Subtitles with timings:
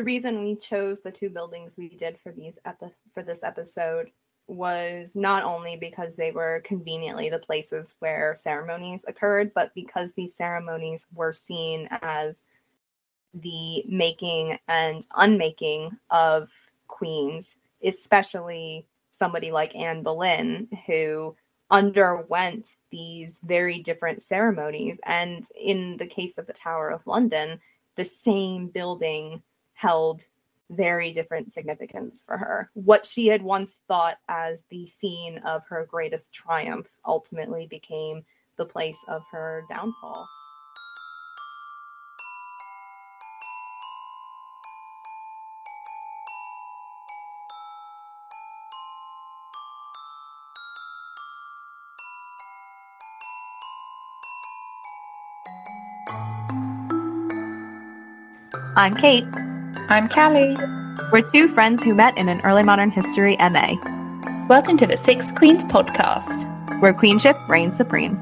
[0.00, 4.10] the reason we chose the two buildings we did for these epi- for this episode
[4.46, 10.34] was not only because they were conveniently the places where ceremonies occurred, but because these
[10.34, 12.40] ceremonies were seen as
[13.34, 16.48] the making and unmaking of
[16.88, 21.36] queens, especially somebody like Anne Boleyn, who
[21.70, 24.98] underwent these very different ceremonies.
[25.04, 27.60] And in the case of the Tower of London,
[27.96, 29.42] the same building
[29.80, 30.26] held
[30.68, 32.70] very different significance for her.
[32.74, 38.22] What she had once thought as the scene of her greatest triumph ultimately became
[38.58, 40.28] the place of her downfall.
[58.76, 59.24] I'm Kate.
[59.90, 60.56] I'm Cally.
[61.10, 63.74] We're two friends who met in an early modern history MA.
[64.48, 68.16] Welcome to the Six Queens podcast, where queenship reigns supreme.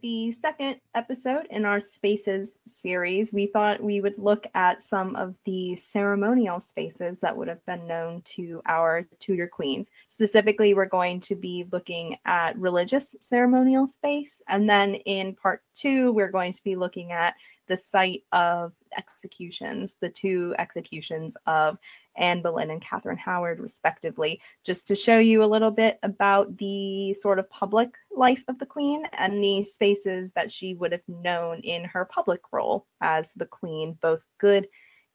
[0.00, 5.34] The second episode in our Spaces series, we thought we would look at some of
[5.44, 9.90] the ceremonial spaces that would have been known to our Tudor queens.
[10.08, 14.40] Specifically, we're going to be looking at religious ceremonial space.
[14.48, 17.34] And then in part two, we're going to be looking at
[17.68, 21.78] the site of executions, the two executions of
[22.16, 27.14] Anne Boleyn and Catherine Howard, respectively, just to show you a little bit about the
[27.14, 31.60] sort of public life of the Queen and the spaces that she would have known
[31.60, 34.68] in her public role as the Queen, both good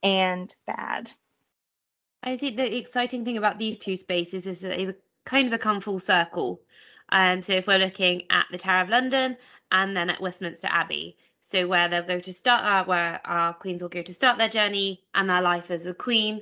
[0.04, 1.12] and bad.
[2.24, 4.94] I think the exciting thing about these two spaces is that they
[5.26, 6.62] kind of become full circle.
[7.10, 9.38] Um, so if we're looking at the Tower of London
[9.72, 13.82] and then at Westminster Abbey, so where they'll go to start, uh, where our queens
[13.82, 16.42] will go to start their journey and their life as a queen,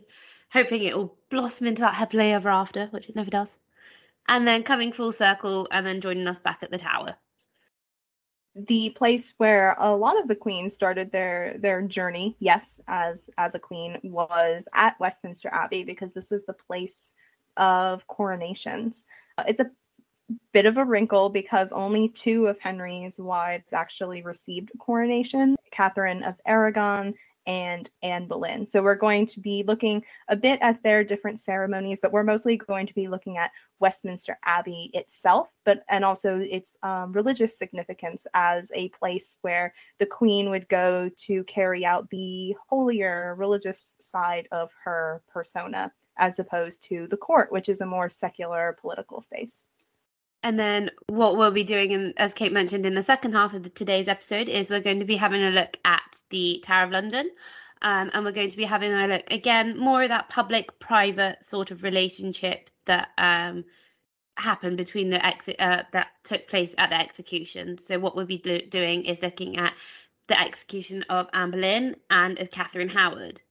[0.52, 3.60] hoping it will blossom into that happily ever after, which it never does.
[4.28, 7.16] And then coming full circle and then joining us back at the tower.
[8.56, 13.54] The place where a lot of the queens started their their journey, yes, as as
[13.54, 17.12] a queen, was at Westminster Abbey because this was the place
[17.58, 19.06] of coronations.
[19.38, 19.70] Uh, it's a
[20.54, 26.36] bit of a wrinkle because only two of Henry's wives actually received coronation Catherine of
[26.46, 27.14] Aragon
[27.48, 28.68] and Anne Boleyn.
[28.68, 32.58] So we're going to be looking a bit at their different ceremonies, but we're mostly
[32.58, 38.26] going to be looking at Westminster Abbey itself, but and also its um, religious significance
[38.34, 44.48] as a place where the Queen would go to carry out the holier religious side
[44.52, 49.66] of her persona, as opposed to the court, which is a more secular political space.
[50.46, 53.64] And then what we'll be doing, in, as Kate mentioned in the second half of
[53.64, 56.92] the, today's episode, is we're going to be having a look at the Tower of
[56.92, 57.32] London.
[57.82, 61.44] Um, and we're going to be having a look again more of that public private
[61.44, 63.66] sort of relationship that um,
[64.38, 67.80] happened between the exit uh, that took place at the execution.
[67.80, 69.74] So what we'll be do- doing is looking at
[70.28, 73.42] the execution of Anne Boleyn and of Catherine Howard.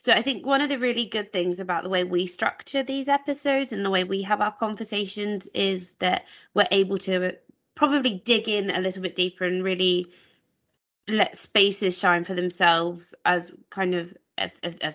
[0.00, 3.06] So I think one of the really good things about the way we structure these
[3.06, 6.24] episodes and the way we have our conversations is that
[6.54, 7.36] we're able to
[7.74, 10.06] probably dig in a little bit deeper and really
[11.06, 14.94] let spaces shine for themselves as kind of a, a,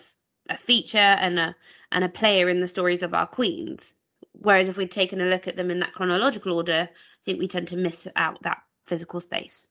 [0.50, 1.56] a feature and a
[1.92, 3.94] and a player in the stories of our queens.
[4.32, 7.48] Whereas if we'd taken a look at them in that chronological order, I think we
[7.48, 9.68] tend to miss out that physical space.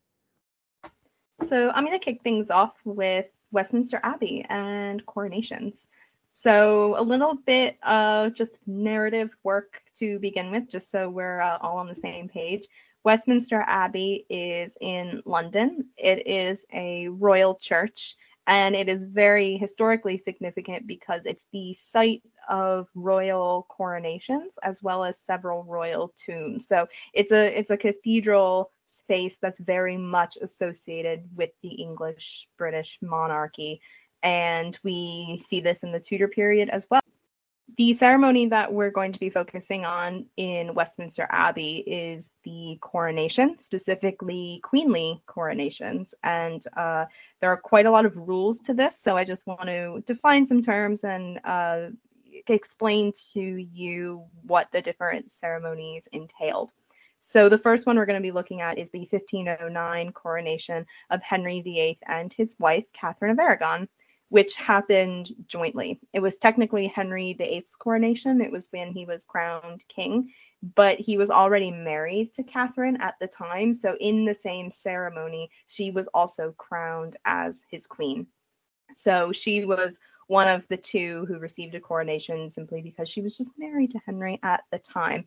[1.43, 5.89] So I'm going to kick things off with Westminster Abbey and coronations.
[6.33, 11.59] So, a little bit of just narrative work to begin with, just so we're uh,
[11.61, 12.67] all on the same page.
[13.05, 15.87] Westminster Abbey is in London.
[15.97, 18.17] It is a royal church
[18.47, 25.05] and it is very historically significant because it's the site of royal coronations as well
[25.05, 26.69] as several royal tombs.
[26.69, 32.99] So it's a it's a cathedral space that's very much associated with the English British
[33.01, 33.81] monarchy
[34.23, 37.01] and we see this in the Tudor period as well.
[37.77, 43.59] The ceremony that we're going to be focusing on in Westminster Abbey is the coronation,
[43.59, 46.15] specifically queenly coronations.
[46.23, 47.07] And uh,
[47.41, 49.01] there are quite a lot of rules to this.
[49.01, 51.87] So I just want to define some terms and uh,
[52.49, 56.75] explain to you what the different ceremonies entailed.
[57.27, 61.23] So the first one we're going to be looking at is the 1509 coronation of
[61.23, 63.89] Henry VIII and his wife, Catherine of Aragon.
[64.29, 66.01] Which happened jointly.
[66.13, 68.41] It was technically Henry VIII's coronation.
[68.41, 70.31] It was when he was crowned king,
[70.75, 73.73] but he was already married to Catherine at the time.
[73.73, 78.27] So, in the same ceremony, she was also crowned as his queen.
[78.93, 83.37] So, she was one of the two who received a coronation simply because she was
[83.37, 85.27] just married to Henry at the time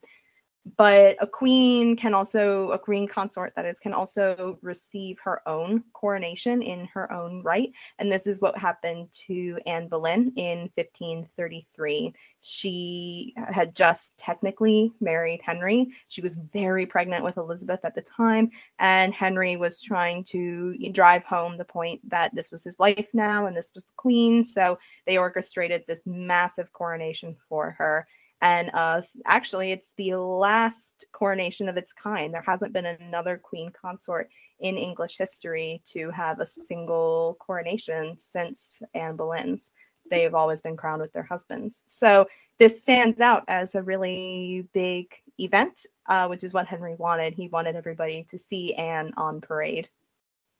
[0.75, 5.84] but a queen can also a queen consort that is can also receive her own
[5.94, 7.72] coronation in her own right.
[8.00, 15.42] And this is what happened to anne boleyn in 1533 she had just technically married
[15.44, 15.88] henry.
[16.08, 21.24] She was very pregnant with elizabeth at the time and henry was trying to drive
[21.24, 24.44] home the point that this was his wife now and this was the queen.
[24.44, 28.08] So they orchestrated this massive coronation for her
[28.42, 32.34] and uh, actually, it's the last coronation of its kind.
[32.34, 34.30] There hasn't been another queen consort
[34.60, 39.72] in English history to have a single coronation since Anne Boleyn's.
[40.10, 41.84] They've always been crowned with their husbands.
[41.88, 42.28] So
[42.60, 47.33] this stands out as a really big event, uh, which is what Henry wanted.
[47.33, 49.90] He wanted everybody to see Anne on parade.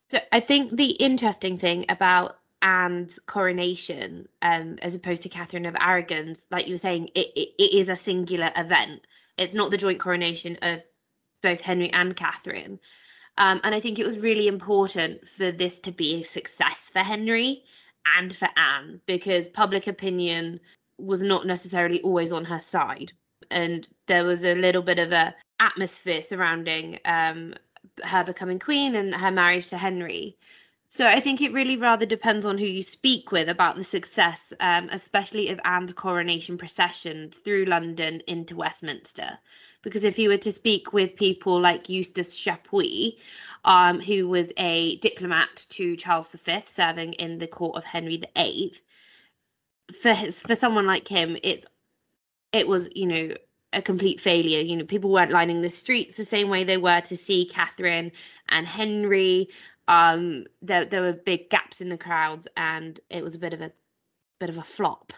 [0.10, 5.76] So I think the interesting thing about Anne's coronation, um, as opposed to Catherine of
[5.80, 9.08] Aragon's, like you were saying, it, it, it is a singular event.
[9.38, 10.82] It's not the joint coronation of
[11.42, 12.80] both Henry and Catherine.
[13.38, 17.00] Um, and I think it was really important for this to be a success for
[17.00, 17.64] Henry
[18.18, 20.60] and for Anne because public opinion
[20.98, 23.14] was not necessarily always on her side.
[23.50, 27.54] And there was a little bit of a atmosphere surrounding um,
[28.04, 30.36] her becoming queen and her marriage to Henry.
[30.90, 34.54] So I think it really rather depends on who you speak with about the success,
[34.62, 39.38] um, especially of Anne's coronation procession through London into Westminster.
[39.82, 43.18] Because if you were to speak with people like Eustace Chapuis,
[43.66, 48.74] um, who was a diplomat to Charles V, serving in the court of Henry VIII,
[50.02, 51.66] for his, for someone like him, it's
[52.54, 53.36] it was you know
[53.74, 54.62] a complete failure.
[54.62, 58.12] You know, people weren't lining the streets the same way they were to see Catherine
[58.50, 59.50] and Henry
[59.88, 63.62] um, there there were big gaps in the crowds, and it was a bit of
[63.62, 63.72] a
[64.40, 65.14] bit of a flop.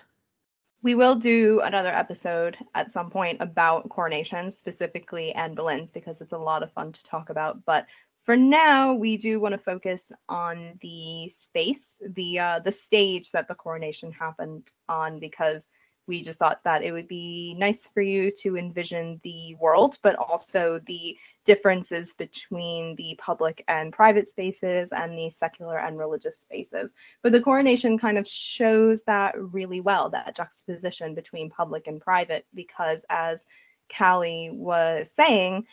[0.81, 6.31] We will do another episode at some point about coronations, specifically Anne Boleyn's, because it's
[6.31, 7.65] a lot of fun to talk about.
[7.65, 7.85] But
[8.23, 13.47] for now, we do want to focus on the space, the uh, the stage that
[13.47, 15.67] the coronation happened on, because
[16.09, 20.15] we just thought that it would be nice for you to envision the world, but
[20.15, 21.15] also the
[21.45, 26.91] differences between the public and private spaces and the secular and religious spaces.
[27.21, 32.45] But the coronation kind of shows that really well, that juxtaposition between public and private,
[32.53, 33.45] because as
[33.87, 35.65] Cally was saying,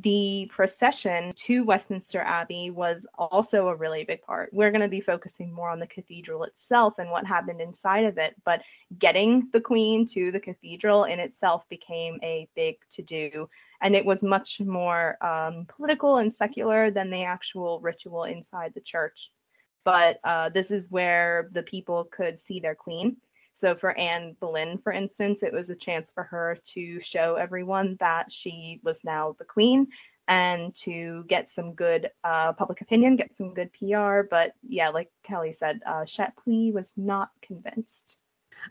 [0.00, 4.50] the procession to Westminster Abbey was also a really big part.
[4.52, 8.18] We're going to be focusing more on the cathedral itself and what happened inside of
[8.18, 8.62] it, but
[8.98, 13.48] getting the Queen to the cathedral in itself became a big to do.
[13.80, 18.80] And it was much more um, political and secular than the actual ritual inside the
[18.80, 19.30] church.
[19.84, 23.16] But uh, this is where the people could see their Queen
[23.58, 27.96] so for Anne Boleyn, for instance, it was a chance for her to show everyone
[28.00, 29.88] that she was now the queen
[30.28, 34.20] and to get some good uh, public opinion, get some good PR.
[34.30, 38.18] But yeah, like Cally said, uh, Chapuis was not convinced.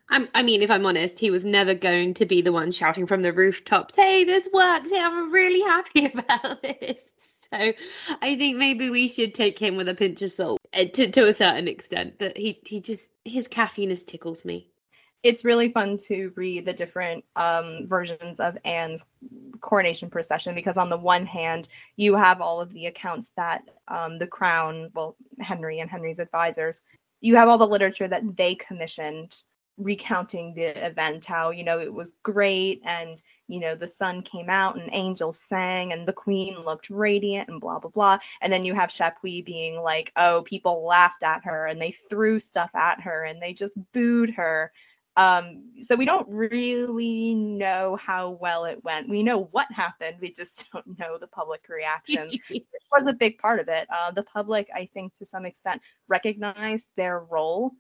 [0.10, 3.08] I'm, I mean, if I'm honest, he was never going to be the one shouting
[3.08, 4.90] from the rooftops, "Hey, this works!
[4.90, 7.02] Hey, I'm really happy about this."
[7.54, 7.72] So,
[8.22, 11.28] I think maybe we should take him with a pinch of salt, uh, to to
[11.28, 12.20] a certain extent.
[12.20, 14.70] That he he just his cattiness tickles me
[15.28, 19.06] it's really fun to read the different um, versions of Anne's
[19.60, 21.68] coronation procession because, on the one hand,
[21.98, 26.82] you have all of the accounts that um, the crown, well, Henry and Henry's advisors,
[27.20, 29.42] you have all the literature that they commissioned
[29.78, 34.50] recounting the event how you know it was great and you know the sun came
[34.50, 38.18] out and angels sang and the queen looked radiant and blah blah blah.
[38.42, 42.40] And then you have chapuis being like oh people laughed at her and they threw
[42.40, 44.72] stuff at her and they just booed her
[45.18, 49.10] um, so we don't really know how well it went.
[49.10, 50.18] We know what happened.
[50.22, 52.30] We just don't know the public reaction.
[52.50, 53.88] it was a big part of it.
[53.90, 57.72] Uh, the public, I think, to some extent, recognized their role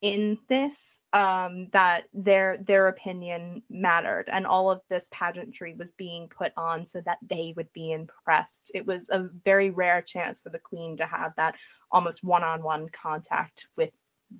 [0.00, 1.02] in this.
[1.12, 6.86] Um, that their their opinion mattered, and all of this pageantry was being put on
[6.86, 8.70] so that they would be impressed.
[8.74, 11.54] It was a very rare chance for the queen to have that
[11.92, 13.90] almost one-on-one contact with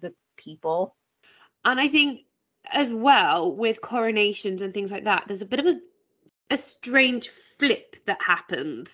[0.00, 0.96] the people.
[1.64, 2.20] And I think
[2.72, 5.80] as well with coronations and things like that, there's a bit of a
[6.50, 8.90] a strange flip that happened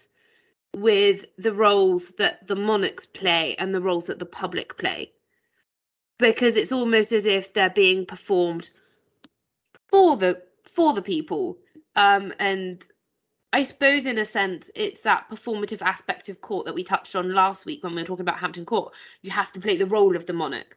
[0.75, 5.13] with the roles that the monarchs play and the roles that the public play.
[6.19, 8.71] because it's almost as if they're being performed
[9.89, 11.59] for the for the people.
[11.97, 12.83] Um and
[13.53, 17.35] i suppose in a sense it's that performative aspect of court that we touched on
[17.35, 18.95] last week when we were talking about hampton court.
[19.23, 20.77] You have to play the role of the monarch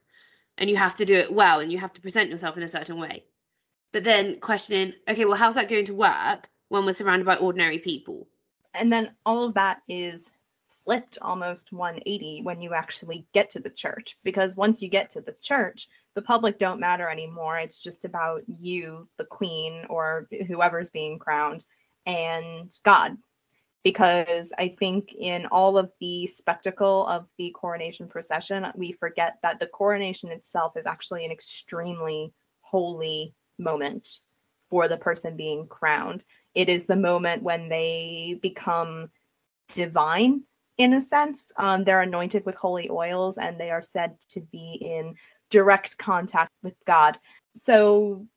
[0.57, 2.67] and you have to do it well and you have to present yourself in a
[2.67, 3.23] certain way.
[3.93, 7.79] But then questioning okay well how's that going to work when we're surrounded by ordinary
[7.79, 8.27] people?
[8.73, 10.31] And then all of that is
[10.85, 15.21] flipped almost 180 when you actually get to the church because once you get to
[15.21, 17.59] the church the public don't matter anymore.
[17.59, 21.63] It's just about you the queen or whoever's being crowned
[22.07, 23.17] and god
[23.91, 29.59] because i think in all of the spectacle of the coronation procession we forget that
[29.59, 34.19] the coronation itself is actually an extremely holy moment
[34.69, 39.09] for the person being crowned it is the moment when they become
[39.75, 40.43] divine
[40.77, 41.51] in a sense.
[41.57, 45.15] Um, they're anointed with holy oils and they are said to be in
[45.49, 47.17] direct contact with God.
[47.55, 48.27] So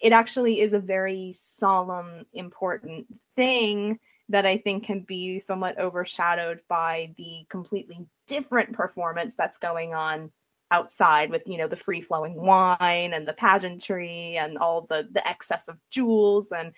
[0.00, 3.06] it actually is a very solemn, important
[3.36, 3.98] thing
[4.28, 10.30] that I think can be somewhat overshadowed by the completely different performance that's going on
[10.70, 15.26] outside with you know the free flowing wine and the pageantry and all the the
[15.28, 16.72] excess of jewels and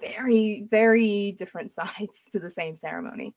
[0.00, 3.32] very very different sides to the same ceremony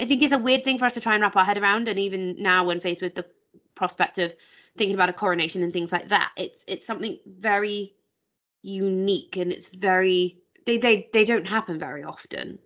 [0.00, 1.88] I think it's a weird thing for us to try and wrap our head around.
[1.88, 3.26] And even now, when faced with the
[3.74, 4.32] prospect of
[4.76, 7.94] thinking about a coronation and things like that, it's it's something very
[8.62, 12.58] unique and it's very they they they don't happen very often.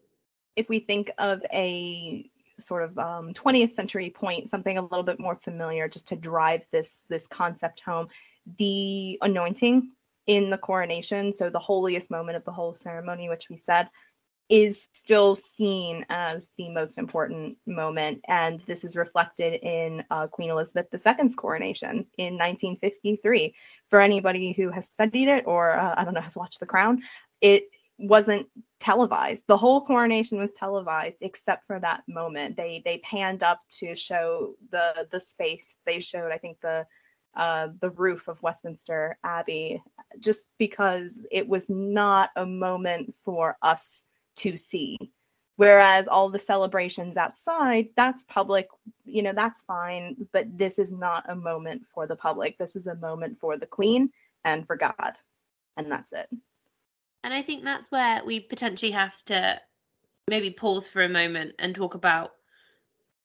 [0.56, 2.28] If we think of a
[2.58, 6.62] sort of um, 20th century point, something a little bit more familiar, just to drive
[6.72, 8.08] this this concept home,
[8.58, 9.92] the anointing
[10.26, 13.88] in the coronation, so the holiest moment of the whole ceremony, which we said
[14.48, 18.20] is still seen as the most important moment.
[18.28, 23.54] And this is reflected in uh, Queen Elizabeth II's coronation in 1953.
[23.88, 27.02] For anybody who has studied it or, uh, I don't know, has watched The Crown,
[27.40, 27.64] it
[27.98, 28.46] wasn't
[28.80, 29.44] televised.
[29.46, 32.56] The whole coronation was televised except for that moment.
[32.56, 35.76] They they panned up to show the the space.
[35.86, 36.86] They showed, I think, the
[37.34, 39.82] uh, the roof of Westminster Abbey,
[40.18, 44.02] just because it was not a moment for us
[44.36, 44.98] to see.
[45.56, 48.68] Whereas all the celebrations outside, that's public,
[49.04, 50.16] you know, that's fine.
[50.32, 52.58] But this is not a moment for the public.
[52.58, 54.10] This is a moment for the Queen
[54.44, 55.12] and for God.
[55.76, 56.28] And that's it.
[57.24, 59.60] And I think that's where we potentially have to
[60.28, 62.32] maybe pause for a moment and talk about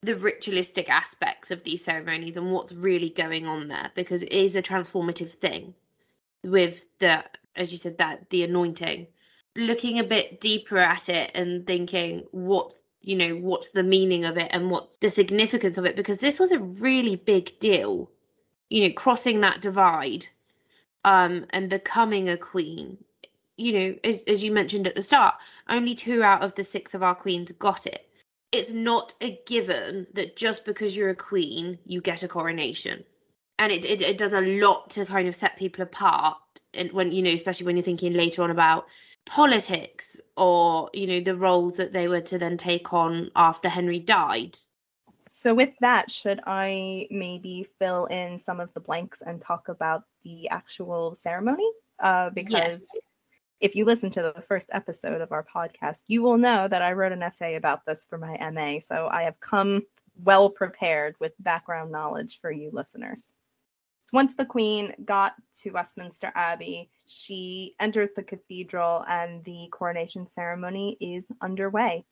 [0.01, 4.55] the ritualistic aspects of these ceremonies and what's really going on there because it is
[4.55, 5.73] a transformative thing
[6.43, 7.23] with the
[7.55, 9.07] as you said that the anointing.
[9.55, 14.37] Looking a bit deeper at it and thinking what's you know what's the meaning of
[14.37, 18.11] it and what's the significance of it because this was a really big deal
[18.69, 20.27] you know crossing that divide
[21.05, 22.97] um and becoming a queen
[23.57, 25.35] you know as, as you mentioned at the start
[25.69, 28.09] only two out of the six of our queens got it.
[28.51, 33.03] It's not a given that just because you're a queen you get a coronation.
[33.59, 36.37] And it, it, it does a lot to kind of set people apart
[36.73, 38.85] and when you know especially when you're thinking later on about
[39.25, 43.99] politics or you know the roles that they were to then take on after henry
[43.99, 44.57] died.
[45.19, 50.03] So with that should i maybe fill in some of the blanks and talk about
[50.23, 51.69] the actual ceremony?
[51.99, 53.03] Uh, because yes.
[53.59, 56.93] If you listen to the first episode of our podcast you will know that i
[56.93, 59.81] wrote an essay about this for my ma so i have come
[60.23, 63.33] well prepared with background knowledge for you listeners
[64.13, 70.97] once the queen got to Westminster Abbey, she enters the cathedral and the coronation ceremony
[71.01, 72.05] is underway.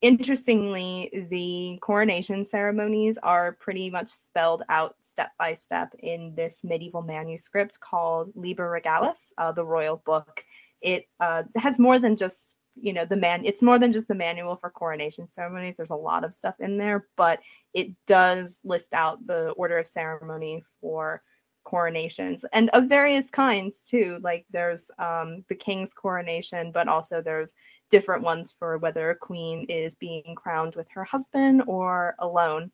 [0.00, 7.02] Interestingly, the coronation ceremonies are pretty much spelled out step by step in this medieval
[7.02, 10.44] manuscript called Liber Regalis, uh, the royal book.
[10.84, 14.14] It uh, has more than just you know the man it's more than just the
[14.14, 15.76] manual for coronation ceremonies.
[15.76, 17.40] There's a lot of stuff in there but
[17.72, 21.22] it does list out the order of ceremony for
[21.64, 24.18] coronations and of various kinds too.
[24.22, 27.54] Like there's um the king's coronation but also there's
[27.90, 32.72] different ones for whether a queen is being crowned with her husband or alone.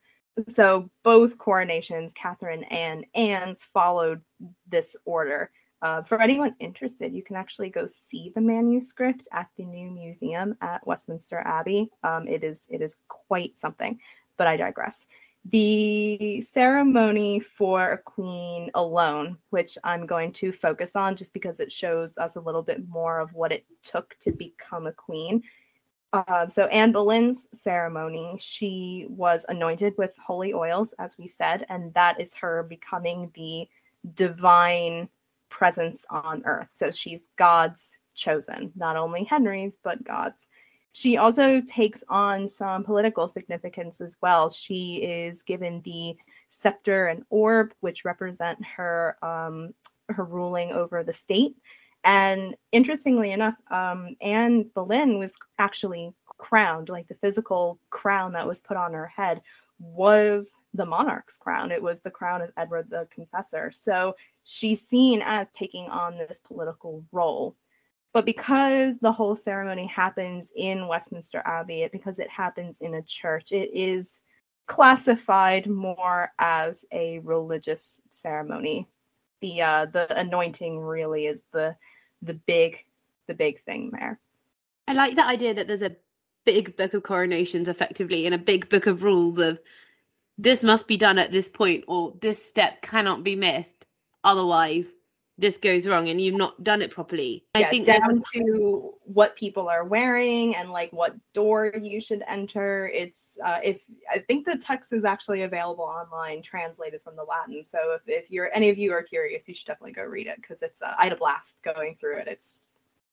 [0.48, 4.22] So both coronations catherine and anne's followed
[4.66, 5.50] this order
[5.82, 10.56] uh, for anyone interested, you can actually go see the manuscript at the new museum
[10.60, 11.90] at Westminster Abbey.
[12.02, 13.98] Um, it is it is quite something,
[14.36, 15.06] but I digress.
[15.46, 21.72] The ceremony for a queen alone, which I'm going to focus on just because it
[21.72, 25.42] shows us a little bit more of what it took to become a queen,
[26.12, 31.94] Uh, so Anne Boleyn's ceremony, she was anointed with holy oils, as we said, and
[31.94, 33.68] that is her becoming the
[34.14, 35.08] divine
[35.50, 36.68] presence on earth.
[36.70, 40.46] So she's God's chosen, not only Henry's, but God's.
[40.92, 44.50] She also takes on some political significance as well.
[44.50, 46.16] She is given the
[46.48, 49.72] scepter and orb, which represent her um,
[50.08, 51.54] her ruling over the state.
[52.02, 58.60] And interestingly enough, um, Anne Boleyn was actually crowned, like the physical crown that was
[58.60, 59.42] put on her head
[59.80, 61.72] was the monarch's crown.
[61.72, 63.72] It was the crown of Edward the Confessor.
[63.72, 67.56] So she's seen as taking on this political role.
[68.12, 73.52] But because the whole ceremony happens in Westminster Abbey, because it happens in a church,
[73.52, 74.20] it is
[74.66, 78.88] classified more as a religious ceremony.
[79.40, 81.76] The uh, the anointing really is the
[82.20, 82.78] the big
[83.26, 84.18] the big thing there.
[84.86, 85.96] I like the idea that there's a
[86.44, 89.58] big book of coronations effectively and a big book of rules of
[90.38, 93.86] this must be done at this point or this step cannot be missed
[94.24, 94.94] otherwise
[95.40, 97.46] this goes wrong and you've not done it properly.
[97.56, 102.22] Yeah, I think down to what people are wearing and like what door you should
[102.28, 102.90] enter.
[102.92, 103.80] It's uh, if
[104.12, 107.64] I think the text is actually available online, translated from the Latin.
[107.64, 110.36] So if, if you're any of you are curious, you should definitely go read it
[110.36, 112.28] because it's uh, I had a blast going through it.
[112.28, 112.60] It's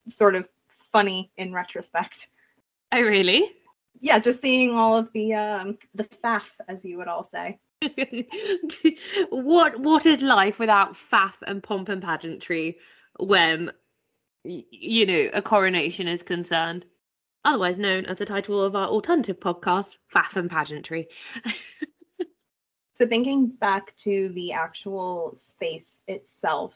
[0.10, 2.28] sort of funny in retrospect.
[2.91, 3.51] Oh really?
[4.00, 7.60] Yeah, just seeing all of the um the faff, as you would all say.
[9.29, 12.77] what what is life without faff and pomp and pageantry
[13.20, 13.72] when
[14.44, 16.86] you know a coronation is concerned?
[17.46, 21.08] Otherwise known as the title of our alternative podcast, Faff and Pageantry.
[22.94, 26.74] so thinking back to the actual space itself,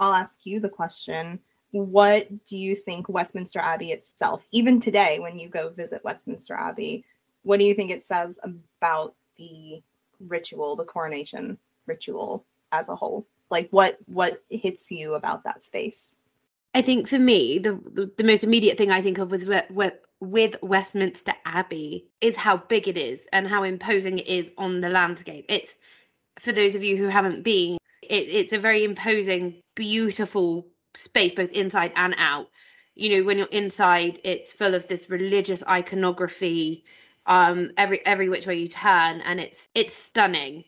[0.00, 1.38] I'll ask you the question
[1.74, 7.04] what do you think Westminster Abbey itself, even today when you go visit Westminster Abbey,
[7.42, 9.82] what do you think it says about the
[10.20, 13.26] ritual, the coronation ritual as a whole?
[13.50, 16.14] Like what what hits you about that space?
[16.74, 19.94] I think for me, the the, the most immediate thing I think of with, with
[20.20, 24.90] with Westminster Abbey is how big it is and how imposing it is on the
[24.90, 25.46] landscape.
[25.48, 25.76] It's
[26.38, 31.50] for those of you who haven't been, it, it's a very imposing, beautiful space both
[31.50, 32.48] inside and out.
[32.94, 36.84] You know when you're inside it's full of this religious iconography
[37.26, 40.64] um every every which way you turn and it's it's stunning.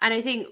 [0.00, 0.48] And i think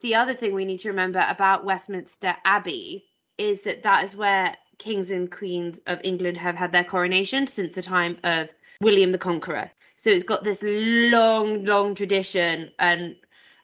[0.00, 3.06] the other thing we need to remember about westminster abbey
[3.38, 7.74] is that that is where kings and queens of england have had their coronation since
[7.74, 9.70] the time of william the conqueror.
[9.96, 13.16] So it's got this long long tradition and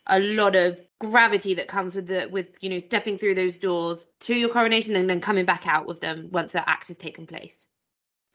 [0.09, 4.07] a lot of gravity that comes with the with you know stepping through those doors
[4.21, 7.27] to your coronation and then coming back out with them once that act has taken
[7.27, 7.67] place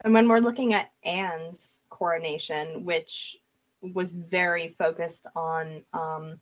[0.04, 3.36] and when we're looking at anne's coronation which
[3.80, 6.38] was very focused on um,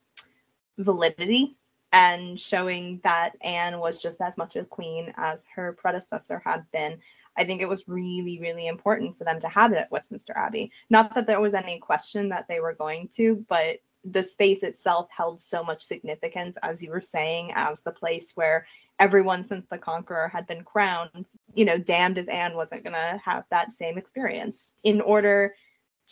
[0.77, 1.57] validity
[1.93, 6.99] and showing that anne was just as much a queen as her predecessor had been
[7.37, 10.73] I think it was really, really important for them to have it at Westminster Abbey.
[10.91, 15.09] Not that there was any question that they were going to, but the space itself
[15.15, 18.67] held so much significance, as you were saying, as the place where
[18.99, 21.27] everyone since the conqueror had been crowned.
[21.55, 24.75] You know, damned if Anne wasn't going to have that same experience.
[24.85, 25.55] In order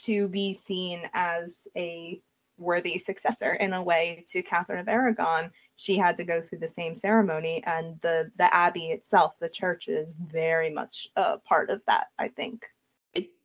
[0.04, 2.20] to be seen as a
[2.56, 6.68] worthy successor in a way to Catherine of Aragon, she had to go through the
[6.68, 11.80] same ceremony, and the the abbey itself, the church, is very much a part of
[11.86, 12.08] that.
[12.18, 12.66] I think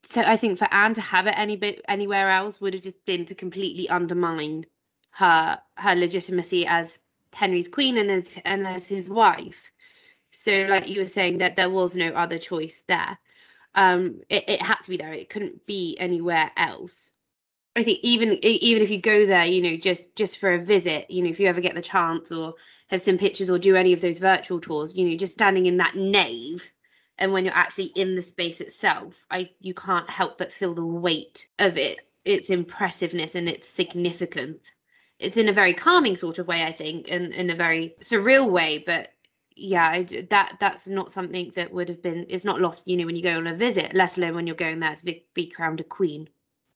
[0.10, 3.04] so I think for Anne to have it any bit anywhere else would have just
[3.06, 4.66] been to completely undermine
[5.12, 7.00] her her legitimacy as
[7.34, 9.72] Henry's queen and as and as his wife.
[10.32, 13.18] So like you were saying that there was no other choice there.
[13.76, 15.14] Um, it, it had to be there.
[15.14, 17.12] It couldn't be anywhere else.
[17.76, 21.10] I think even even if you go there, you know, just just for a visit,
[21.10, 22.54] you know, if you ever get the chance or
[22.88, 25.78] have some pictures or do any of those virtual tours, you know, just standing in
[25.78, 26.72] that nave
[27.18, 30.86] and when you're actually in the space itself i you can't help but feel the
[30.86, 34.74] weight of it its impressiveness and its significance.
[35.20, 38.52] It's in a very calming sort of way i think and in a very surreal
[38.52, 39.14] way but
[39.56, 43.06] yeah I, that that's not something that would have been it's not lost you know
[43.06, 45.46] when you go on a visit less alone when you're going there to be, be
[45.48, 46.28] crowned a queen.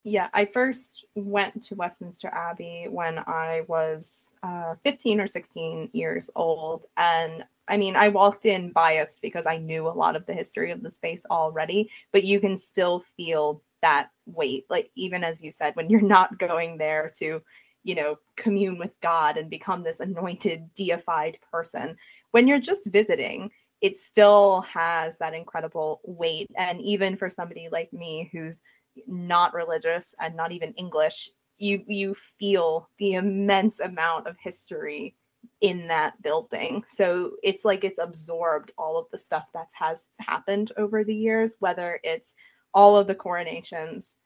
[0.04, 6.30] Yeah i first went to westminster abbey when i was uh, 15 or 16 years
[6.36, 10.34] old and I mean, I walked in biased because I knew a lot of the
[10.34, 14.65] history of the space already, but you can still feel that weight.
[14.69, 17.41] Like, even as you said, when you're not going there to,
[17.84, 21.97] you know, commune with God and become this anointed, deified person,
[22.32, 23.51] when you're just visiting,
[23.82, 26.49] it still has that incredible weight.
[26.58, 28.60] And even for somebody like me who's
[29.08, 35.15] not religious and not even English, you you feel the immense amount of history
[35.62, 36.83] in that building.
[36.88, 41.55] So it's like it's absorbed all of the stuff that has happened over the years,
[41.60, 42.36] whether it's
[42.73, 44.17] all of the coronations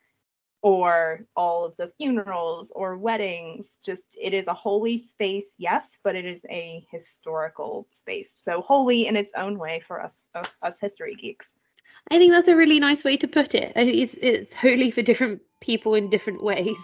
[0.62, 3.80] or all of the funerals or weddings.
[3.84, 8.32] Just it is a holy space, yes, but it is a historical space.
[8.34, 11.54] So holy in its own way for us us, us history geeks.
[12.10, 13.74] I think that's a really nice way to put it.
[13.76, 16.76] It's it's holy for different people in different ways.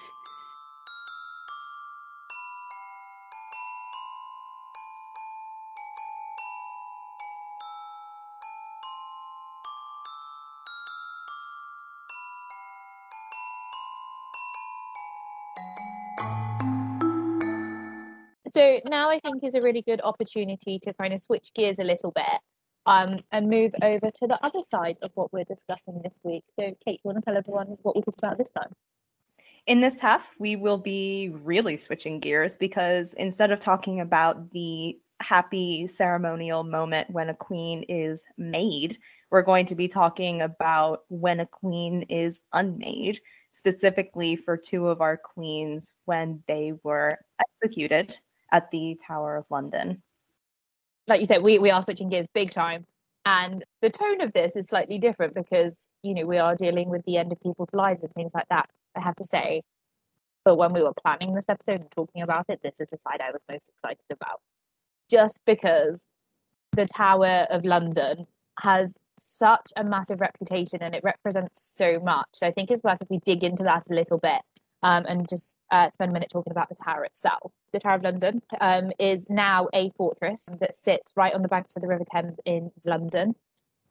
[18.85, 22.11] Now I think is a really good opportunity to kind of switch gears a little
[22.11, 22.39] bit
[22.85, 26.43] um, and move over to the other side of what we're discussing this week.
[26.57, 28.73] So, Kate, you want to tell everyone what we talked about this time?
[29.67, 34.97] In this half, we will be really switching gears because instead of talking about the
[35.19, 38.97] happy ceremonial moment when a queen is made,
[39.29, 43.19] we're going to be talking about when a queen is unmade,
[43.51, 47.17] specifically for two of our queens when they were
[47.61, 48.17] executed
[48.51, 50.01] at the Tower of London.
[51.07, 52.85] Like you said, we, we are switching gears big time.
[53.25, 57.03] And the tone of this is slightly different because, you know, we are dealing with
[57.05, 59.63] the end of people's lives and things like that, I have to say.
[60.45, 63.19] But when we were planning this episode and talking about it, this is the side
[63.21, 64.39] I was most excited about.
[65.11, 66.07] Just because
[66.73, 68.27] the Tower of London
[68.61, 72.29] has such a massive reputation and it represents so much.
[72.41, 74.41] I think it's worth if we dig into that a little bit
[74.83, 77.51] um, and just uh, spend a minute talking about the tower itself.
[77.73, 81.75] The Tower of London um, is now a fortress that sits right on the banks
[81.75, 83.35] of the River Thames in London.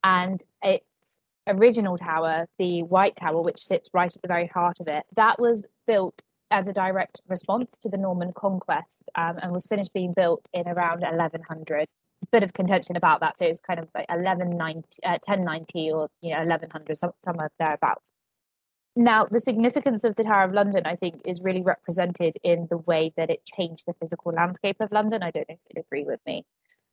[0.04, 4.88] And its original tower, the White Tower, which sits right at the very heart of
[4.88, 9.66] it, that was built as a direct response to the Norman conquest um, and was
[9.66, 11.82] finished being built in around 1100.
[11.82, 16.08] a bit of contention about that, so it's kind of like 1190, uh, 1090 or
[16.20, 18.12] you know 1100, somewhere thereabouts.
[18.98, 22.78] Now, the significance of the Tower of London, I think, is really represented in the
[22.78, 25.22] way that it changed the physical landscape of London.
[25.22, 26.46] I don't know if you'd agree with me.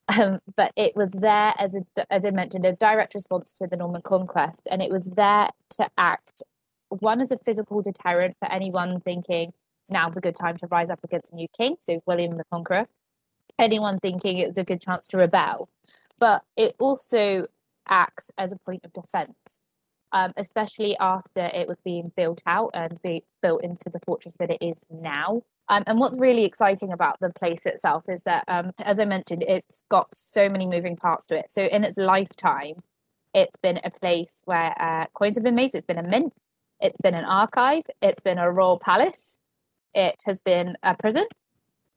[0.10, 3.78] Um, but it was there as a, as I mentioned, a direct response to the
[3.78, 6.44] Norman conquest, and it was there to act
[6.90, 9.54] one as a physical deterrent for anyone thinking
[9.88, 12.86] now's a good time to rise up against a new king, so William the Conqueror.
[13.58, 15.70] Anyone thinking it was a good chance to rebel,
[16.20, 17.48] but it also
[17.88, 19.62] acts as a point of defense
[20.14, 24.52] um, especially after it was being built out and be built into the fortress that
[24.52, 25.42] it is now.
[25.70, 29.44] Um, and what's really exciting about the place itself is that, um, as I mentioned,
[29.44, 31.50] it's got so many moving parts to it.
[31.50, 32.76] So in its lifetime,
[33.34, 35.72] it's been a place where uh, coins have been made.
[35.72, 36.34] So it's been a mint,
[36.80, 39.40] it's been an archive, it's been a royal palace,
[39.96, 41.26] it has been a prison,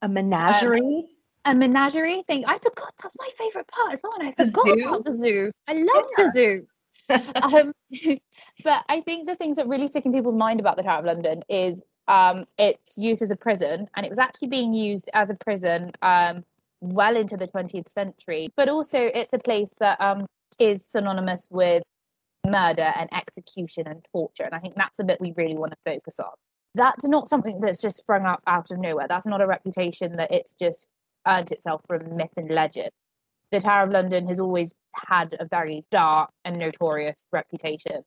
[0.00, 0.80] a menagerie.
[0.80, 1.04] Um,
[1.44, 2.44] a menagerie thing.
[2.46, 4.14] I forgot that's my favorite part as well.
[4.18, 5.52] And I forgot about the zoo.
[5.68, 6.24] I love yeah.
[6.24, 6.66] the zoo.
[7.08, 7.72] Um,
[8.64, 11.04] but I think the things that really stick in people's mind about the Tower of
[11.04, 15.30] London is um, it's used as a prison, and it was actually being used as
[15.30, 16.44] a prison um,
[16.80, 18.48] well into the 20th century.
[18.56, 20.26] But also, it's a place that um,
[20.58, 21.82] is synonymous with
[22.46, 25.92] murder and execution and torture, and I think that's the bit we really want to
[25.92, 26.32] focus on.
[26.74, 29.06] That's not something that's just sprung up out of nowhere.
[29.08, 30.86] That's not a reputation that it's just
[31.26, 32.90] earned itself from myth and legend.
[33.50, 34.72] The Tower of London has always
[35.06, 38.02] had a very dark and notorious reputation.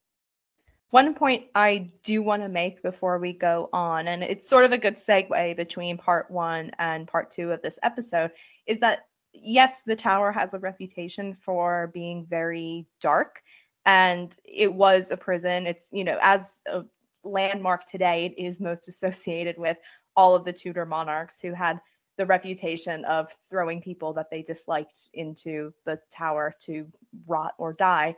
[0.91, 4.71] One point I do want to make before we go on, and it's sort of
[4.71, 8.31] a good segue between part one and part two of this episode,
[8.65, 13.41] is that yes, the tower has a reputation for being very dark,
[13.85, 15.67] and it was a prison.
[15.67, 16.83] It's, you know, as a
[17.23, 19.77] landmark today, it is most associated with
[20.15, 21.79] all of the Tudor monarchs who had
[22.19, 26.85] the reputation of throwing people that they disliked into the tower to
[27.25, 28.13] rot or die.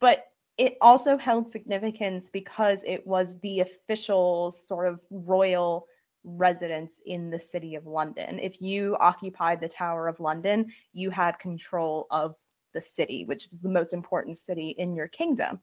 [0.00, 0.24] But
[0.56, 5.86] it also held significance because it was the official sort of royal
[6.24, 8.38] residence in the city of London.
[8.38, 12.36] If you occupied the Tower of London, you had control of
[12.72, 15.60] the city, which was the most important city in your kingdom.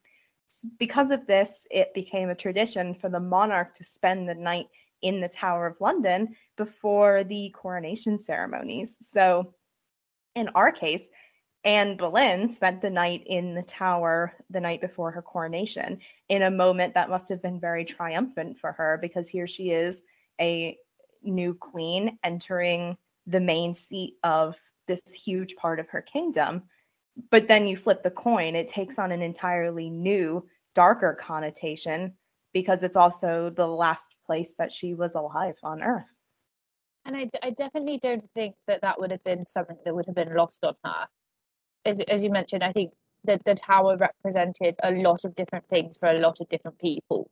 [0.78, 4.68] Because of this, it became a tradition for the monarch to spend the night
[5.04, 8.98] in the Tower of London before the coronation ceremonies.
[9.02, 9.54] So,
[10.36, 11.10] in our case,
[11.66, 16.52] Anne Boleyn spent the night in the tower the night before her coronation in a
[16.52, 20.04] moment that must have been very triumphant for her because here she is,
[20.42, 20.78] a
[21.22, 26.64] new queen entering the main seat of this huge part of her kingdom.
[27.30, 32.14] But then you flip the coin, it takes on an entirely new, darker connotation
[32.54, 36.14] because it's also the last place that she was alive on Earth.
[37.06, 40.16] And I, I definitely don't think that that would have been something that would have
[40.16, 41.08] been lost on her.
[41.86, 42.94] As, as you mentioned, I think
[43.26, 47.30] that the tower represented a lot of different things for a lot of different people.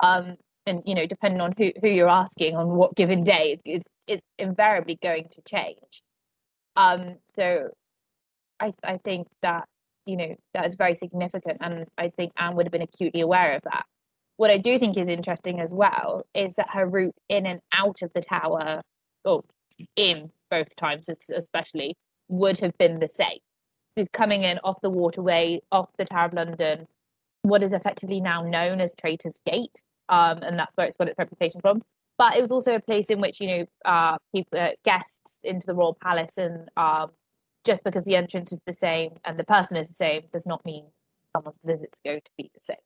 [0.00, 3.86] Um, and you know, depending on who, who you're asking on what given day, it's
[4.06, 6.02] it's invariably going to change.
[6.76, 7.68] Um, so
[8.60, 9.68] I I think that
[10.06, 13.52] you know that is very significant, and I think Anne would have been acutely aware
[13.52, 13.84] of that.
[14.36, 18.02] What I do think is interesting as well is that her route in and out
[18.02, 18.82] of the tower,
[19.24, 19.44] or
[19.96, 21.96] in both times especially,
[22.28, 23.38] would have been the same.
[23.96, 26.86] She's coming in off the waterway, off the Tower of London,
[27.42, 31.18] what is effectively now known as Traitor's Gate, um, and that's where it's got its
[31.18, 31.82] reputation from.
[32.18, 35.66] But it was also a place in which you know uh, people uh, guests into
[35.66, 37.10] the royal palace, and um,
[37.64, 40.64] just because the entrance is the same and the person is the same does not
[40.64, 40.84] mean
[41.34, 42.76] someone's visit's going to be the same.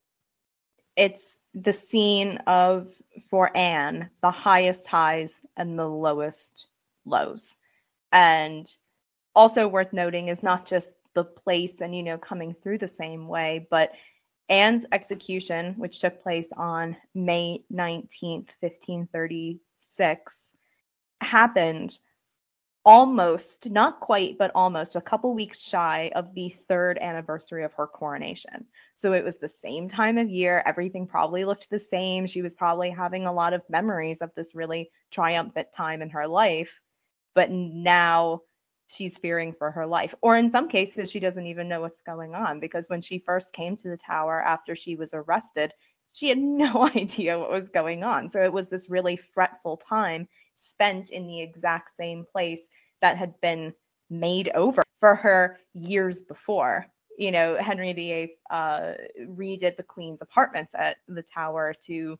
[0.98, 2.88] It's the scene of
[3.30, 6.66] for Anne the highest highs and the lowest
[7.06, 7.56] lows,
[8.10, 8.66] and
[9.36, 13.28] also worth noting is not just the place and you know coming through the same
[13.28, 13.92] way, but
[14.48, 20.54] Anne's execution, which took place on May 19th, 1536,
[21.20, 21.98] happened
[22.88, 27.86] almost, not quite, but almost a couple weeks shy of the third anniversary of her
[27.86, 28.64] coronation.
[28.94, 30.62] So it was the same time of year.
[30.64, 32.24] Everything probably looked the same.
[32.26, 36.26] She was probably having a lot of memories of this really triumphant time in her
[36.26, 36.80] life.
[37.34, 38.40] But now
[38.86, 40.14] she's fearing for her life.
[40.22, 43.52] Or in some cases, she doesn't even know what's going on because when she first
[43.52, 45.74] came to the tower after she was arrested,
[46.14, 48.30] she had no idea what was going on.
[48.30, 50.26] So it was this really fretful time
[50.58, 52.68] spent in the exact same place
[53.00, 53.72] that had been
[54.10, 56.86] made over for her years before.
[57.16, 62.18] You know, Henry VIII uh, redid the Queen's apartments at the tower to,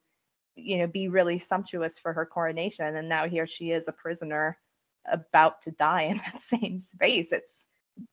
[0.56, 2.96] you know, be really sumptuous for her coronation.
[2.96, 4.58] And now here she is, a prisoner
[5.10, 7.32] about to die in that same space.
[7.32, 7.68] It's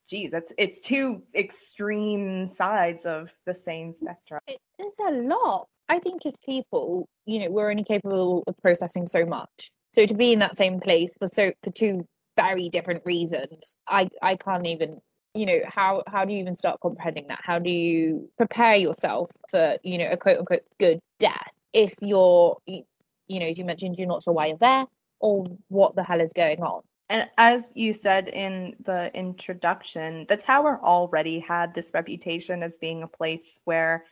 [0.07, 4.41] geez, it's it's two extreme sides of the same spectrum.
[4.47, 5.67] It's a lot.
[5.87, 9.71] I think as people, you know, we're only capable of processing so much.
[9.95, 12.05] So to be in that same place for so for two
[12.35, 14.99] very different reasons, I I can't even
[15.33, 19.31] you know how how do you even start comprehending that how do you prepare yourself
[19.49, 22.83] for you know a quote unquote good death if you're you
[23.29, 24.85] know as you mentioned you're not sure why you're there
[25.21, 26.81] or what the hell is going on.
[27.09, 33.01] And as you said in the introduction, the tower already had this reputation as being
[33.01, 34.03] a place where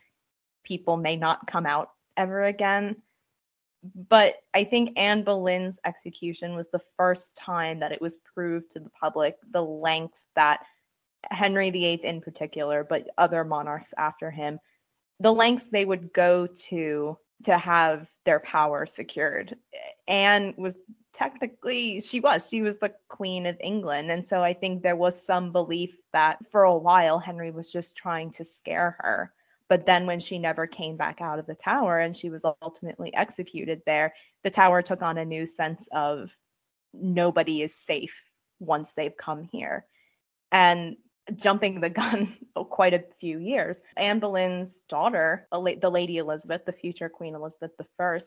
[0.63, 2.95] people may not come out ever again.
[4.09, 8.79] But I think Anne Boleyn's execution was the first time that it was proved to
[8.79, 10.65] the public the lengths that
[11.29, 14.59] Henry VIII in particular, but other monarchs after him,
[15.19, 19.57] the lengths they would go to to have their power secured.
[20.07, 20.77] Anne was
[21.13, 25.25] technically she was she was the queen of england and so i think there was
[25.25, 29.31] some belief that for a while henry was just trying to scare her
[29.73, 33.11] but then when she never came back out of the tower and she was ultimately
[33.15, 36.29] executed there the tower took on a new sense of
[36.93, 38.13] nobody is safe
[38.59, 39.87] once they've come here
[40.51, 40.95] and
[41.35, 42.37] jumping the gun
[42.69, 43.81] quite a few years.
[43.97, 48.19] Anne Boleyn's daughter, the Lady Elizabeth, the future Queen Elizabeth I,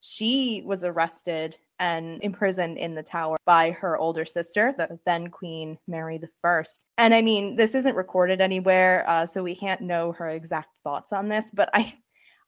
[0.00, 5.78] she was arrested and imprisoned in the tower by her older sister, the then Queen
[5.88, 6.62] Mary I.
[6.98, 11.12] And I mean, this isn't recorded anywhere, uh, so we can't know her exact thoughts
[11.12, 11.94] on this, but I.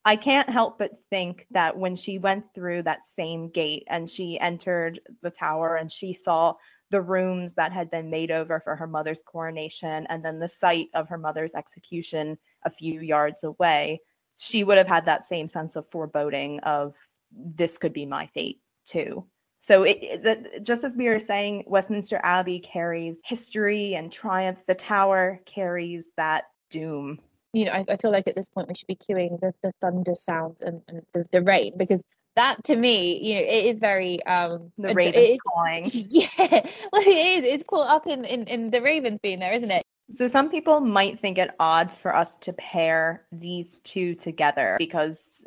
[0.05, 4.37] I can't help but think that when she went through that same gate and she
[4.41, 6.55] entered the tower and she saw
[6.91, 10.89] the rooms that had been made over for her mother's coronation and then the site
[10.95, 14.01] of her mother's execution a few yards away,
[14.39, 16.95] she would have had that same sense of foreboding of
[17.37, 19.25] this could be my fate too.
[19.61, 24.65] So, it, it, just as we were saying, Westminster Abbey carries history and triumph.
[24.67, 27.21] The Tower carries that doom.
[27.53, 29.73] You know, I, I feel like at this point we should be cueing the, the
[29.81, 32.03] thunder sounds and, and the, the rain because
[32.35, 35.91] that to me, you know, it is very um the ravens calling.
[35.93, 37.55] Yeah, well, it is.
[37.55, 39.83] It's caught up in, in in the ravens being there, isn't it?
[40.11, 45.47] So some people might think it odd for us to pair these two together because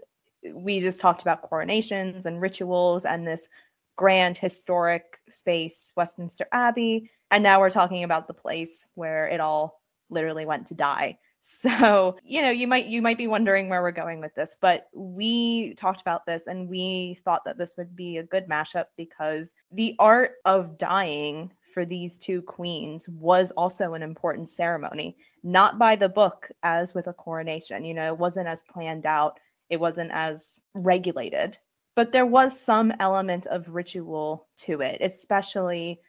[0.53, 3.47] we just talked about coronations and rituals and this
[3.95, 9.81] grand historic space, Westminster Abbey, and now we're talking about the place where it all
[10.09, 11.17] literally went to die.
[11.47, 14.87] So, you know, you might you might be wondering where we're going with this, but
[14.95, 19.53] we talked about this and we thought that this would be a good mashup because
[19.71, 25.95] the art of dying for these two queens was also an important ceremony, not by
[25.95, 27.85] the book as with a coronation.
[27.85, 31.57] You know, it wasn't as planned out, it wasn't as regulated,
[31.95, 35.99] but there was some element of ritual to it, especially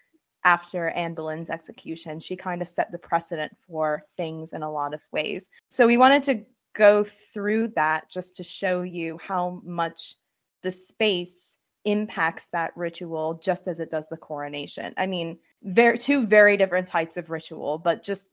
[0.44, 2.20] after Anne Boleyn's execution.
[2.20, 5.48] She kind of set the precedent for things in a lot of ways.
[5.68, 6.44] So we wanted to
[6.76, 10.14] go through that just to show you how much
[10.62, 14.92] the space impacts that ritual just as it does the coronation.
[14.96, 18.28] I mean, very two very different types of ritual, but just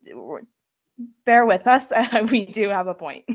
[1.25, 1.91] bear with us.
[2.31, 3.25] we do have a point.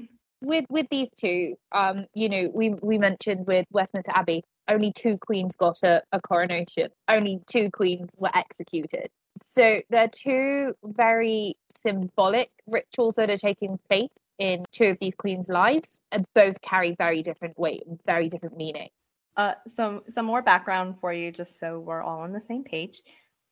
[0.40, 5.18] With with these two, um, you know, we we mentioned with Westminster Abbey, only two
[5.18, 6.90] queens got a, a coronation.
[7.09, 9.11] Only two queens were executed.
[9.42, 15.14] So there are two very symbolic rituals that are taking place in two of these
[15.14, 18.88] queens' lives, and both carry very different weight very different meaning.
[19.37, 23.03] Uh, some some more background for you, just so we're all on the same page.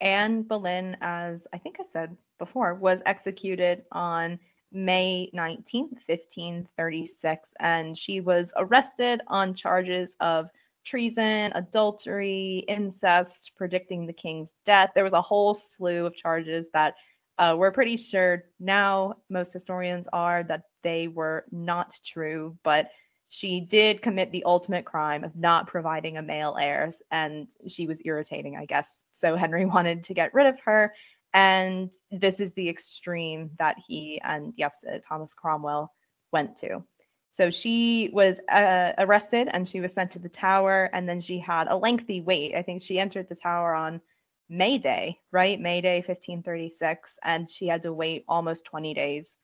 [0.01, 4.39] Anne Boleyn, as I think I said before, was executed on
[4.73, 10.51] May 19th, 1536, and she was arrested on charges of
[10.85, 14.91] treason, adultery, incest, predicting the king's death.
[14.95, 16.95] There was a whole slew of charges that
[17.39, 22.91] uh, we're pretty sure now, most historians are, that they were not true, but
[23.29, 28.01] she did commit the ultimate crime of not providing a male heir, and she was
[28.05, 29.01] irritating, I guess.
[29.13, 30.95] So Henry wanted to get rid of her.
[31.37, 35.93] And this is the extreme that he and, yes, uh, Thomas Cromwell
[36.33, 36.83] went to.
[37.31, 41.39] So she was uh, arrested and she was sent to the tower, and then she
[41.39, 42.55] had a lengthy wait.
[42.55, 44.01] I think she entered the tower on
[44.49, 45.61] May Day, right?
[45.61, 47.19] May Day, 1536.
[47.23, 49.37] And she had to wait almost 20 days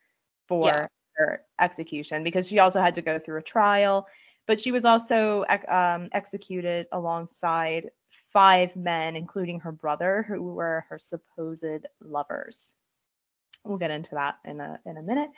[0.49, 0.87] for yeah.
[1.17, 4.07] her execution because she also had to go through a trial.
[4.47, 7.91] But she was also um, executed alongside
[8.33, 12.75] five men, including her brother, who were her supposed lovers.
[13.65, 15.31] We'll get into that in a, in a minute.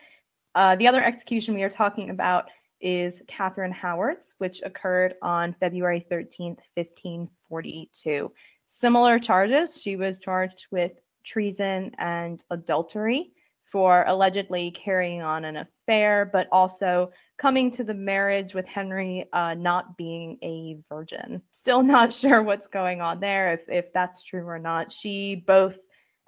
[0.55, 2.49] Uh, the other execution we are talking about
[2.81, 8.33] is Catherine Howard's, which occurred on February 13th, 1542.
[8.67, 9.81] Similar charges.
[9.81, 10.93] She was charged with
[11.25, 13.34] treason and adultery
[13.75, 19.55] for allegedly carrying on an affair, but also coming to the marriage with Henry uh,
[19.55, 21.43] not being a virgin.
[21.51, 24.93] Still not sure what's going on there, if, if that's true or not.
[24.93, 25.77] She both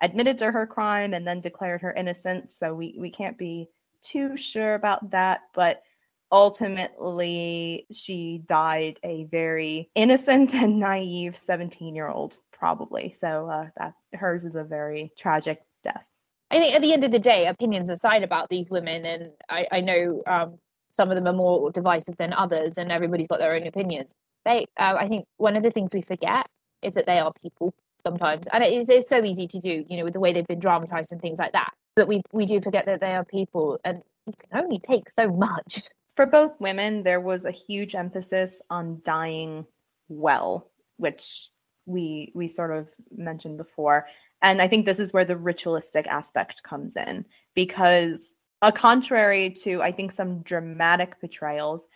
[0.02, 3.68] admitted to her crime and then declared her innocence, so we, we can't be
[4.02, 5.84] too sure about that, but
[6.32, 13.94] ultimately she died a very innocent and naive 17 year old probably so uh, that
[14.12, 16.04] hers is a very tragic death
[16.50, 19.66] i think at the end of the day opinions aside about these women and i,
[19.72, 20.58] I know um,
[20.96, 24.14] some of them are more divisive than others and everybody's got their own opinions.
[24.44, 26.46] They uh, i think one of the things we forget
[26.82, 27.74] is that they are people
[28.06, 28.46] sometimes.
[28.52, 30.58] And it is it's so easy to do you know with the way they've been
[30.58, 31.72] dramatized and things like that.
[31.94, 35.30] But we we do forget that they are people and you can only take so
[35.30, 35.82] much.
[36.16, 39.66] For both women, there was a huge emphasis on dying
[40.08, 41.50] well, which
[41.84, 44.06] we we sort of mentioned before.
[44.42, 49.82] And I think this is where the ritualistic aspect comes in because a contrary to
[49.82, 51.88] I think some dramatic portrayals,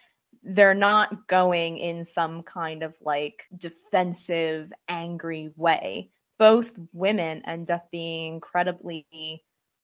[0.43, 6.11] they're not going in some kind of like defensive, angry way.
[6.39, 9.07] Both women end up being incredibly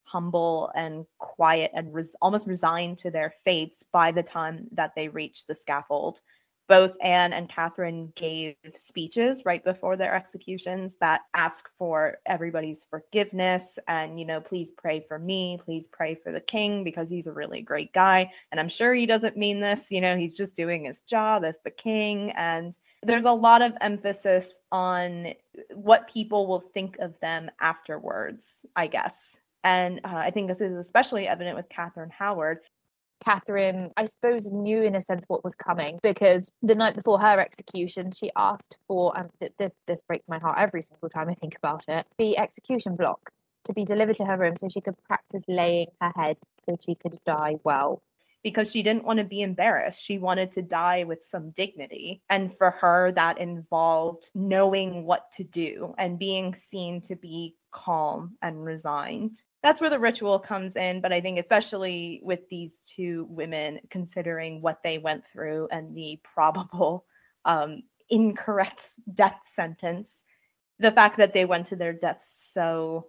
[0.05, 5.09] humble and quiet and res- almost resigned to their fates by the time that they
[5.09, 6.21] reach the scaffold.
[6.69, 13.79] Both Anne and Catherine gave speeches right before their executions that ask for everybody's forgiveness
[13.87, 17.33] and, you know, please pray for me, please pray for the king because he's a
[17.33, 18.31] really great guy.
[18.51, 21.59] And I'm sure he doesn't mean this, you know, he's just doing his job as
[21.65, 22.33] the king.
[22.33, 25.35] And there's a lot of emphasis on
[25.73, 29.39] what people will think of them afterwards, I guess.
[29.65, 32.61] And uh, I think this is especially evident with Catherine Howard.
[33.27, 37.41] Catherine, I suppose, knew in a sense what was coming because the night before her
[37.41, 41.57] execution, she asked for, and this this breaks my heart every single time I think
[41.57, 43.31] about it, the execution block
[43.65, 46.95] to be delivered to her room so she could practice laying her head so she
[46.95, 48.01] could die well
[48.47, 50.05] because she didn't want to be embarrassed.
[50.05, 52.23] She wanted to die with some dignity.
[52.31, 58.37] And for her, that involved knowing what to do and being seen to be calm
[58.43, 59.43] and resigned.
[59.64, 61.01] That's where the ritual comes in.
[61.01, 66.20] But I think, especially with these two women, considering what they went through and the
[66.23, 67.05] probable
[67.45, 70.23] um, incorrect death sentence,
[70.79, 73.09] the fact that they went to their deaths so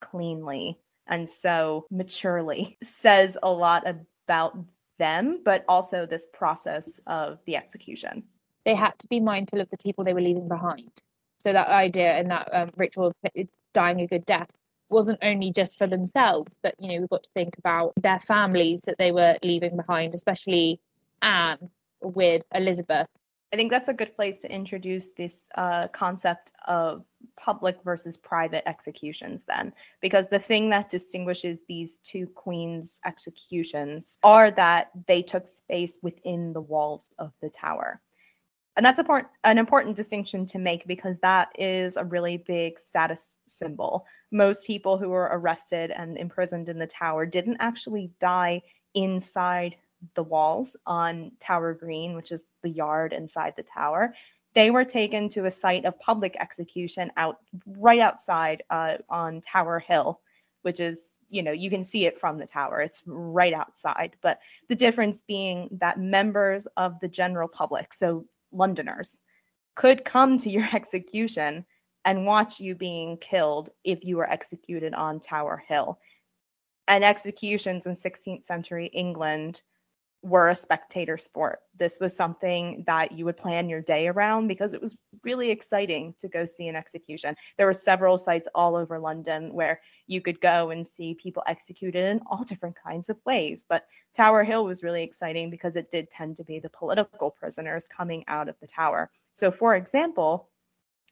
[0.00, 4.58] cleanly and so maturely says a lot about
[4.98, 8.22] them, but also this process of the execution.
[8.64, 10.90] They had to be mindful of the people they were leaving behind.
[11.38, 14.48] So that idea and that um, ritual, of dying a good death
[14.88, 18.82] wasn't only just for themselves, but you know, we've got to think about their families
[18.82, 20.78] that they were leaving behind, especially
[21.22, 21.70] Anne
[22.02, 23.08] with Elizabeth.
[23.52, 27.04] I think that's a good place to introduce this uh, concept of
[27.36, 34.50] public versus private executions, then, because the thing that distinguishes these two queens' executions are
[34.52, 38.00] that they took space within the walls of the tower.
[38.76, 43.38] And that's a an important distinction to make because that is a really big status
[43.46, 44.06] symbol.
[44.30, 48.62] Most people who were arrested and imprisoned in the tower didn't actually die
[48.94, 49.76] inside
[50.14, 54.14] the walls on Tower Green, which is the yard inside the tower.
[54.54, 59.78] They were taken to a site of public execution out right outside uh, on Tower
[59.78, 60.20] Hill,
[60.62, 62.80] which is you know you can see it from the tower.
[62.80, 64.16] It's right outside.
[64.20, 69.20] But the difference being that members of the general public, so Londoners,
[69.74, 71.64] could come to your execution
[72.04, 75.98] and watch you being killed if you were executed on Tower Hill.
[76.88, 79.62] And executions in 16th century England
[80.22, 81.60] were a spectator sport.
[81.76, 86.14] This was something that you would plan your day around because it was really exciting
[86.20, 87.34] to go see an execution.
[87.56, 92.04] There were several sites all over London where you could go and see people executed
[92.04, 93.64] in all different kinds of ways.
[93.68, 97.86] But Tower Hill was really exciting because it did tend to be the political prisoners
[97.94, 99.10] coming out of the tower.
[99.32, 100.50] So, for example,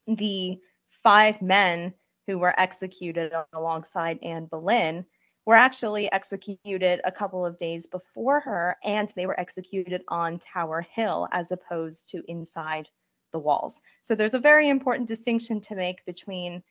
[0.06, 0.60] the
[1.02, 1.94] five men
[2.26, 5.04] who were executed alongside Anne Boleyn
[5.46, 10.82] were actually executed a couple of days before her, and they were executed on Tower
[10.82, 12.88] Hill as opposed to inside
[13.32, 13.80] the walls.
[14.02, 16.62] So there's a very important distinction to make between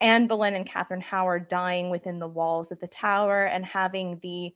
[0.00, 4.54] Anne Boleyn and Catherine Howard dying within the walls of the tower and having the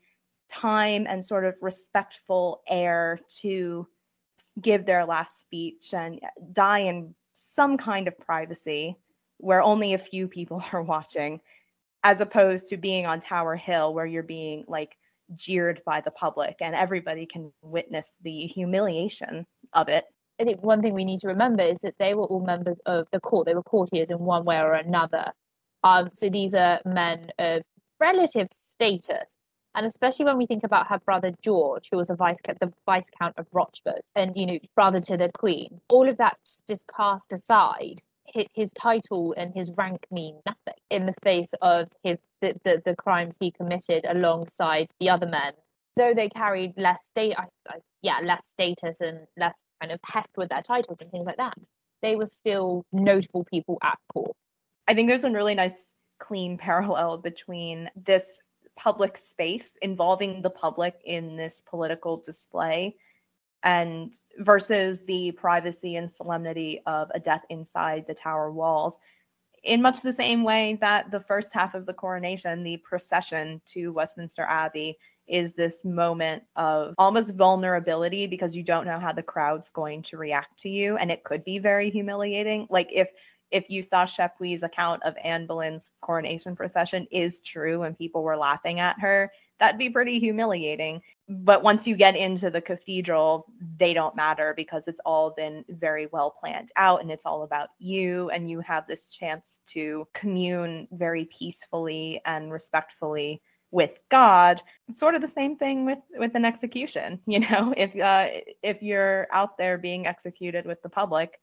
[0.49, 3.87] time and sort of respectful air to
[4.61, 6.21] give their last speech and
[6.53, 8.97] die in some kind of privacy
[9.39, 11.41] where only a few people are watching
[12.05, 14.97] as opposed to being on Tower Hill where you're being like
[15.35, 20.05] jeered by the public and everybody can witness the humiliation of it.
[20.41, 23.09] I think one thing we need to remember is that they were all members of
[23.13, 23.47] the court.
[23.47, 25.33] They were courtiers in one way or another.
[25.85, 27.63] Um, so these are men of
[28.01, 29.37] relative status.
[29.75, 33.39] And especially when we think about her brother George, who was a vice the viscount
[33.39, 36.37] of Rochford, and you know, brother to the Queen, all of that
[36.67, 38.01] just cast aside
[38.55, 42.97] his title and his rank mean nothing in the face of his the, the, the
[42.97, 45.53] crimes he committed alongside the other men.
[45.97, 47.47] Though they carried less state i
[48.01, 51.55] yeah less status and less kind of heft with their titles and things like that
[52.03, 54.37] they were still notable people at court.
[54.89, 58.41] I think there's a really nice clean parallel between this
[58.77, 62.97] public space involving the public in this political display
[63.65, 68.99] and versus the privacy and solemnity of a death inside the tower walls
[69.65, 73.93] in much the same way that the first half of the coronation the procession to
[73.93, 74.97] westminster abbey
[75.29, 80.17] is this moment of almost vulnerability because you don't know how the crowd's going to
[80.17, 83.09] react to you and it could be very humiliating like if
[83.53, 88.81] if Eustace Chapuis's account of Anne Boleyn's coronation procession is true and people were laughing
[88.81, 91.01] at her, that'd be pretty humiliating.
[91.41, 93.47] But once you get into the cathedral,
[93.79, 97.71] they don't matter because it's all been very well planned out and it's all about
[97.79, 98.29] you.
[98.31, 104.63] And you have this chance to commune very peacefully and respectfully with God.
[104.89, 107.21] It's sort of the same thing with with an execution.
[107.27, 108.29] You know, if uh,
[108.63, 111.41] if you're out there being executed with the public,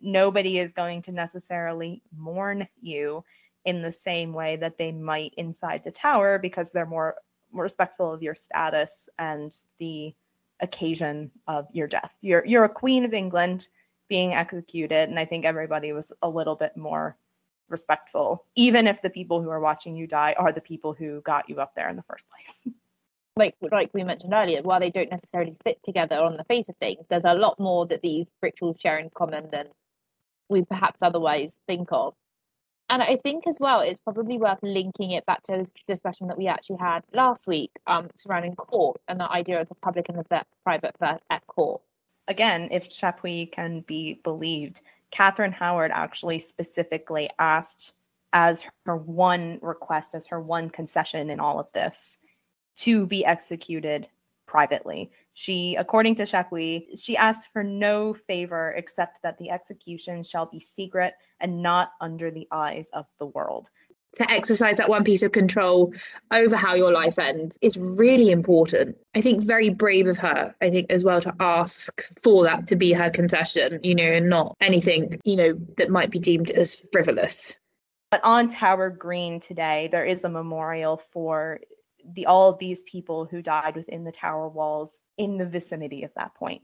[0.00, 3.24] nobody is going to necessarily mourn you
[3.64, 7.16] in the same way that they might inside the tower because they're more
[7.62, 10.14] respectful of your status and the
[10.60, 12.12] occasion of your death.
[12.20, 13.68] You're you're a queen of England
[14.08, 17.16] being executed, and I think everybody was a little bit more
[17.68, 21.48] respectful, even if the people who are watching you die are the people who got
[21.48, 22.68] you up there in the first place.
[23.36, 26.76] Like like we mentioned earlier, while they don't necessarily fit together on the face of
[26.76, 29.66] things, there's a lot more that these rituals share in common than
[30.48, 32.14] we perhaps otherwise think of.
[32.94, 36.38] And I think as well, it's probably worth linking it back to a discussion that
[36.38, 40.16] we actually had last week um, surrounding court and the idea of the public and
[40.16, 41.82] the private first at court.
[42.28, 44.80] Again, if Chapuis can be believed,
[45.10, 47.94] Catherine Howard actually specifically asked
[48.32, 52.18] as her one request, as her one concession in all of this,
[52.76, 54.06] to be executed
[54.46, 55.10] privately.
[55.34, 60.60] She, according to Chapuis, she asked for no favor except that the execution shall be
[60.60, 63.68] secret and not under the eyes of the world.
[64.18, 65.92] To exercise that one piece of control
[66.30, 68.96] over how your life ends is really important.
[69.16, 72.76] I think very brave of her, I think, as well, to ask for that to
[72.76, 76.76] be her concession, you know, and not anything, you know, that might be deemed as
[76.92, 77.54] frivolous.
[78.12, 81.58] But on Tower Green today, there is a memorial for
[82.12, 86.12] the all of these people who died within the tower walls in the vicinity of
[86.16, 86.62] that point.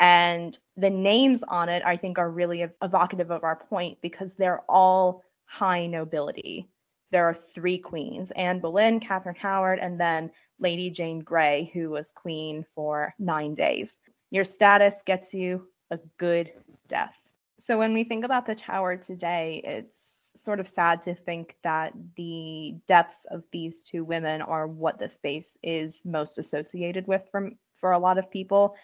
[0.00, 4.62] And the names on it, I think, are really evocative of our point because they're
[4.68, 6.68] all high nobility.
[7.10, 10.30] There are three queens Anne Boleyn, Catherine Howard, and then
[10.60, 13.98] Lady Jane Grey, who was queen for nine days.
[14.30, 16.52] Your status gets you a good
[16.88, 17.14] death.
[17.58, 21.92] So when we think about the tower today, it's sort of sad to think that
[22.16, 27.56] the deaths of these two women are what the space is most associated with from
[27.80, 28.74] for a lot of people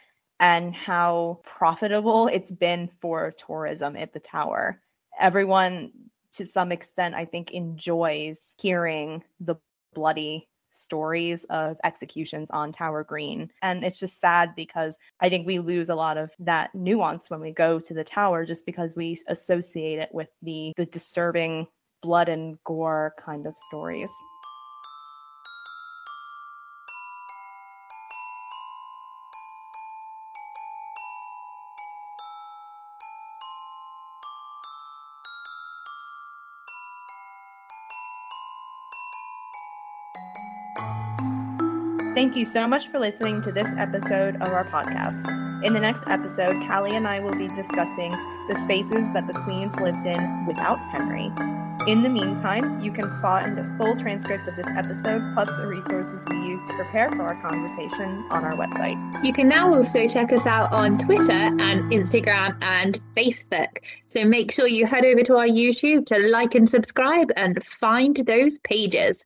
[0.41, 4.81] and how profitable it's been for tourism at the tower.
[5.21, 5.91] Everyone
[6.33, 9.57] to some extent I think enjoys hearing the
[9.95, 13.51] bloody stories of executions on Tower Green.
[13.63, 17.41] And it's just sad because I think we lose a lot of that nuance when
[17.41, 21.67] we go to the tower just because we associate it with the the disturbing
[22.03, 24.11] blood and gore kind of stories.
[42.35, 45.65] Thank you so much for listening to this episode of our podcast.
[45.65, 48.11] In the next episode, Cally and I will be discussing
[48.49, 51.31] the spaces that the Queens lived in without Henry.
[51.87, 56.25] In the meantime, you can find a full transcript of this episode plus the resources
[56.29, 59.25] we used to prepare for our conversation on our website.
[59.25, 63.79] You can now also check us out on Twitter and Instagram and Facebook.
[64.09, 68.17] So make sure you head over to our YouTube to like and subscribe and find
[68.17, 69.25] those pages.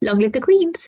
[0.00, 0.86] Long live the Queens!